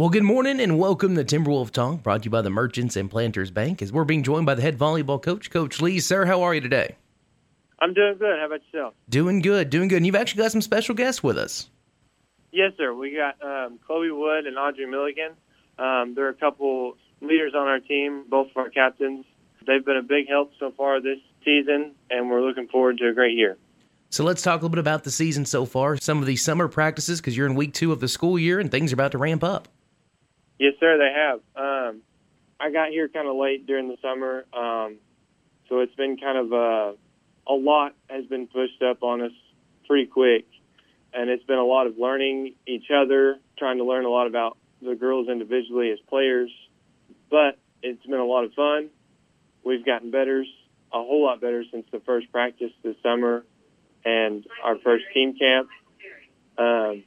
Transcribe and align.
Well, 0.00 0.08
good 0.08 0.22
morning 0.22 0.60
and 0.60 0.78
welcome 0.78 1.14
to 1.16 1.24
Timberwolf 1.24 1.72
Talk, 1.72 2.02
brought 2.02 2.22
to 2.22 2.24
you 2.24 2.30
by 2.30 2.40
the 2.40 2.48
Merchants 2.48 2.96
and 2.96 3.10
Planters 3.10 3.50
Bank, 3.50 3.82
as 3.82 3.92
we're 3.92 4.04
being 4.04 4.22
joined 4.22 4.46
by 4.46 4.54
the 4.54 4.62
head 4.62 4.78
volleyball 4.78 5.20
coach, 5.20 5.50
Coach 5.50 5.82
Lee. 5.82 6.00
Sir, 6.00 6.24
how 6.24 6.40
are 6.40 6.54
you 6.54 6.62
today? 6.62 6.96
I'm 7.80 7.92
doing 7.92 8.16
good. 8.18 8.38
How 8.38 8.46
about 8.46 8.60
yourself? 8.72 8.94
Doing 9.10 9.42
good, 9.42 9.68
doing 9.68 9.88
good. 9.88 9.96
And 9.96 10.06
you've 10.06 10.14
actually 10.14 10.42
got 10.42 10.52
some 10.52 10.62
special 10.62 10.94
guests 10.94 11.22
with 11.22 11.36
us. 11.36 11.68
Yes, 12.50 12.72
sir. 12.78 12.94
We 12.94 13.14
got 13.14 13.34
um, 13.42 13.78
Kloee 13.86 14.18
Wood 14.18 14.46
and 14.46 14.56
Audrey 14.56 14.86
Milligan. 14.86 15.32
Um, 15.78 16.14
they're 16.14 16.30
a 16.30 16.34
couple 16.34 16.96
leaders 17.20 17.52
on 17.54 17.68
our 17.68 17.80
team, 17.80 18.24
both 18.26 18.48
of 18.52 18.56
our 18.56 18.70
captains. 18.70 19.26
They've 19.66 19.84
been 19.84 19.98
a 19.98 20.02
big 20.02 20.28
help 20.30 20.52
so 20.58 20.72
far 20.78 21.02
this 21.02 21.18
season, 21.44 21.92
and 22.08 22.30
we're 22.30 22.40
looking 22.40 22.68
forward 22.68 22.96
to 23.00 23.08
a 23.08 23.12
great 23.12 23.36
year. 23.36 23.58
So 24.08 24.24
let's 24.24 24.40
talk 24.40 24.62
a 24.62 24.64
little 24.64 24.70
bit 24.70 24.78
about 24.78 25.04
the 25.04 25.10
season 25.10 25.44
so 25.44 25.66
far, 25.66 25.98
some 25.98 26.20
of 26.20 26.26
these 26.26 26.42
summer 26.42 26.68
practices, 26.68 27.20
because 27.20 27.36
you're 27.36 27.46
in 27.46 27.54
week 27.54 27.74
two 27.74 27.92
of 27.92 28.00
the 28.00 28.08
school 28.08 28.38
year 28.38 28.60
and 28.60 28.70
things 28.70 28.92
are 28.92 28.96
about 28.96 29.12
to 29.12 29.18
ramp 29.18 29.44
up. 29.44 29.68
Yes, 30.60 30.74
sir, 30.78 30.98
they 30.98 31.10
have. 31.10 31.40
Um, 31.56 32.02
I 32.60 32.70
got 32.70 32.90
here 32.90 33.08
kind 33.08 33.26
of 33.26 33.34
late 33.34 33.66
during 33.66 33.88
the 33.88 33.96
summer, 34.02 34.44
um, 34.52 34.98
so 35.70 35.80
it's 35.80 35.94
been 35.94 36.18
kind 36.18 36.36
of 36.36 36.52
uh, 36.52 36.92
a 37.50 37.54
lot 37.54 37.94
has 38.10 38.26
been 38.26 38.46
pushed 38.46 38.82
up 38.82 39.02
on 39.02 39.22
us 39.22 39.32
pretty 39.88 40.04
quick, 40.04 40.44
and 41.14 41.30
it's 41.30 41.44
been 41.44 41.56
a 41.56 41.64
lot 41.64 41.86
of 41.86 41.96
learning 41.96 42.56
each 42.66 42.90
other, 42.94 43.38
trying 43.58 43.78
to 43.78 43.84
learn 43.84 44.04
a 44.04 44.10
lot 44.10 44.26
about 44.26 44.58
the 44.82 44.94
girls 44.94 45.28
individually 45.30 45.92
as 45.92 45.98
players. 46.10 46.50
But 47.30 47.58
it's 47.82 48.04
been 48.04 48.20
a 48.20 48.24
lot 48.26 48.44
of 48.44 48.52
fun. 48.52 48.90
We've 49.64 49.84
gotten 49.84 50.10
better, 50.10 50.44
a 50.92 50.98
whole 50.98 51.24
lot 51.24 51.40
better 51.40 51.64
since 51.72 51.86
the 51.90 52.00
first 52.00 52.30
practice 52.30 52.72
this 52.82 52.96
summer 53.02 53.46
and 54.04 54.44
our 54.62 54.76
first 54.80 55.06
team 55.14 55.38
camp. 55.38 55.70
Um, 56.58 57.02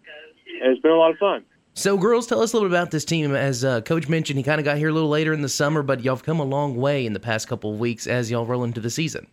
and 0.60 0.72
it's 0.72 0.82
been 0.82 0.92
a 0.92 0.98
lot 0.98 1.12
of 1.12 1.18
fun. 1.20 1.46
So, 1.76 1.98
girls, 1.98 2.28
tell 2.28 2.42
us 2.42 2.54
a 2.54 2.56
little 2.56 2.70
bit 2.70 2.78
about 2.78 2.92
this 2.92 3.04
team. 3.04 3.34
As 3.34 3.66
uh, 3.66 3.82
Coach 3.82 4.08
mentioned, 4.08 4.38
he 4.38 4.44
kind 4.44 4.60
of 4.60 4.66
got 4.66 4.78
here 4.78 4.90
a 4.90 4.94
little 4.94 5.10
later 5.10 5.34
in 5.34 5.42
the 5.42 5.50
summer, 5.50 5.82
but 5.82 6.04
y'all 6.04 6.16
have 6.16 6.24
come 6.24 6.40
a 6.40 6.46
long 6.46 6.76
way 6.76 7.04
in 7.04 7.14
the 7.14 7.20
past 7.20 7.48
couple 7.48 7.74
of 7.74 7.80
weeks 7.80 8.06
as 8.06 8.30
y'all 8.30 8.46
roll 8.46 8.64
into 8.64 8.80
the 8.80 8.92
season. 8.92 9.26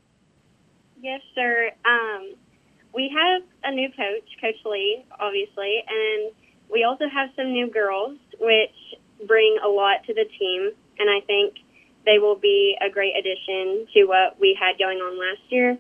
Yes, 1.02 1.20
sir. 1.34 1.70
Um, 1.84 2.32
we 2.94 3.12
have 3.14 3.42
a 3.64 3.74
new 3.74 3.91
coach, 3.91 4.24
Coach 4.41 4.56
Lee, 4.64 5.05
obviously, 5.19 5.84
and 5.86 6.32
we 6.72 6.82
also 6.84 7.05
have 7.12 7.28
some 7.36 7.52
new 7.52 7.70
girls, 7.70 8.16
which 8.38 8.75
bring 9.27 9.58
a 9.62 9.69
lot 9.69 10.02
to 10.06 10.14
the 10.14 10.25
team, 10.38 10.70
and 10.98 11.10
I 11.10 11.20
think 11.27 11.56
they 12.06 12.19
will 12.19 12.36
be 12.36 12.75
a 12.80 12.88
great 12.88 13.12
addition 13.19 13.86
to 13.92 14.04
what 14.04 14.41
we 14.41 14.56
had 14.58 14.78
going 14.78 14.98
on 14.98 15.19
last 15.19 15.42
year. 15.50 15.77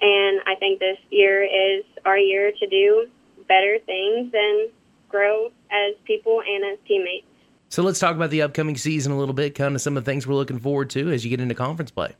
And 0.00 0.40
I 0.46 0.56
think 0.58 0.80
this 0.80 0.98
year 1.10 1.44
is 1.44 1.84
our 2.04 2.18
year 2.18 2.50
to 2.50 2.66
do 2.66 3.06
better 3.46 3.78
things 3.86 4.32
and 4.34 4.70
grow 5.12 5.46
as 5.70 5.94
people 6.04 6.42
and 6.44 6.72
as 6.72 6.78
teammates. 6.88 7.26
So 7.68 7.82
let's 7.82 7.98
talk 7.98 8.16
about 8.16 8.30
the 8.30 8.42
upcoming 8.42 8.76
season 8.76 9.12
a 9.12 9.18
little 9.18 9.34
bit, 9.34 9.54
kind 9.54 9.74
of 9.74 9.80
some 9.80 9.96
of 9.96 10.04
the 10.04 10.10
things 10.10 10.26
we're 10.26 10.34
looking 10.34 10.58
forward 10.58 10.90
to 10.90 11.10
as 11.10 11.24
you 11.24 11.30
get 11.30 11.40
into 11.40 11.54
conference 11.54 11.90
play. 11.90 12.14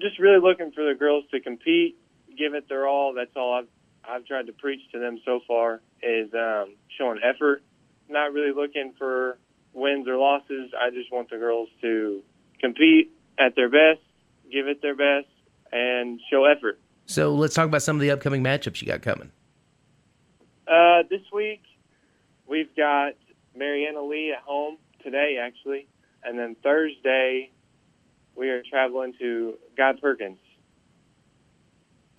Just 0.00 0.18
really 0.18 0.40
looking 0.40 0.72
for 0.72 0.84
the 0.84 0.94
girls 0.98 1.24
to 1.30 1.40
compete, 1.40 1.96
give 2.36 2.54
it 2.54 2.68
their 2.68 2.88
all. 2.88 3.14
That's 3.14 3.30
all 3.36 3.54
I've 3.54 3.68
I've 4.04 4.26
tried 4.26 4.46
to 4.46 4.52
preach 4.52 4.80
to 4.92 4.98
them 4.98 5.20
so 5.24 5.40
far 5.46 5.80
is 6.02 6.28
um, 6.34 6.74
showing 6.98 7.20
effort. 7.22 7.62
Not 8.08 8.32
really 8.32 8.52
looking 8.52 8.92
for 8.98 9.38
wins 9.72 10.08
or 10.08 10.16
losses. 10.16 10.72
I 10.78 10.90
just 10.90 11.12
want 11.12 11.30
the 11.30 11.38
girls 11.38 11.68
to 11.82 12.22
compete 12.60 13.12
at 13.38 13.54
their 13.54 13.70
best, 13.70 14.02
give 14.50 14.66
it 14.66 14.82
their 14.82 14.96
best, 14.96 15.28
and 15.70 16.20
show 16.30 16.44
effort. 16.44 16.78
So 17.06 17.32
let's 17.34 17.54
talk 17.54 17.66
about 17.66 17.82
some 17.82 17.96
of 17.96 18.00
the 18.00 18.10
upcoming 18.10 18.42
matchups 18.42 18.82
you 18.82 18.88
got 18.88 19.02
coming. 19.02 19.30
Uh, 20.66 21.02
this 21.08 21.22
week 21.32 21.62
we've 22.52 22.76
got 22.76 23.14
Marianna 23.56 24.02
Lee 24.02 24.32
at 24.36 24.42
home 24.42 24.76
today, 25.02 25.38
actually, 25.40 25.88
and 26.22 26.38
then 26.38 26.54
Thursday 26.62 27.50
we 28.36 28.50
are 28.50 28.62
traveling 28.68 29.14
to 29.18 29.54
Guy 29.76 29.94
Perkins. 30.00 30.38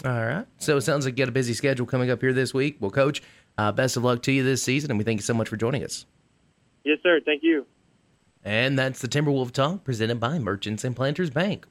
All 0.04 0.26
right. 0.26 0.46
So 0.58 0.76
it 0.76 0.82
sounds 0.82 1.06
like 1.06 1.14
you 1.14 1.24
got 1.24 1.30
a 1.30 1.34
busy 1.34 1.54
schedule 1.54 1.86
coming 1.86 2.10
up 2.10 2.20
here 2.20 2.34
this 2.34 2.54
week. 2.54 2.78
Well, 2.80 2.92
Coach, 2.92 3.22
uh, 3.58 3.72
best 3.72 3.96
of 3.96 4.04
luck 4.04 4.24
to 4.24 4.32
you 4.32 4.44
this 4.44 4.62
season, 4.62 4.92
and 4.92 4.98
we 4.98 5.06
thank 5.06 5.20
you 5.20 5.24
so 5.24 5.36
much 5.36 5.48
for 5.48 5.56
joining 5.56 5.84
us. 5.84 6.06
Yes, 6.84 6.98
sir. 7.04 7.22
Thank 7.24 7.44
you. 7.44 7.66
And 8.44 8.78
that's 8.78 9.00
the 9.00 9.08
Timberwolf 9.08 9.52
Talk 9.52 9.86
presented 9.86 10.20
by 10.20 10.40
Merchants 10.40 10.84
and 10.84 10.96
Planters 10.96 11.30
Bank. 11.30 11.66